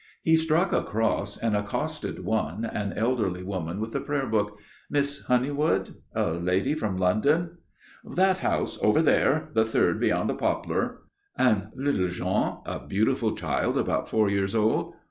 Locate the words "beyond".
9.99-10.27